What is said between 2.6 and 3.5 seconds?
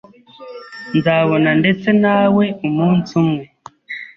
umunsi umwe.